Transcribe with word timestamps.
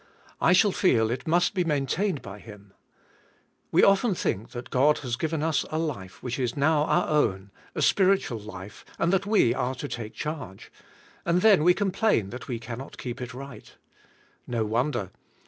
I 0.41 0.53
shall 0.53 0.71
feel 0.71 1.11
it 1.11 1.27
must 1.27 1.53
be 1.53 1.63
maintained 1.63 2.23
by 2.23 2.39
Him. 2.39 2.73
We 3.71 3.83
often 3.83 4.15
think 4.15 4.49
that 4.49 4.71
God 4.71 4.97
has 5.05 5.15
given 5.15 5.43
us 5.43 5.63
a 5.69 5.77
life 5.77 6.23
which 6.23 6.39
is 6.39 6.57
now 6.57 6.85
our 6.85 7.07
own, 7.07 7.51
a 7.75 7.83
spiritual 7.83 8.39
life, 8.39 8.83
and 8.97 9.13
that 9.13 9.27
we 9.27 9.53
are 9.53 9.75
to 9.75 9.87
take 9.87 10.15
charge; 10.15 10.71
and 11.23 11.41
then 11.43 11.63
we 11.63 11.75
complain 11.75 12.31
that 12.31 12.47
we 12.47 12.57
can 12.57 12.79
not 12.79 12.97
keep 12.97 13.21
it 13.21 13.35
right. 13.35 13.71
No 14.47 14.65
won 14.65 14.89
der. 14.89 15.11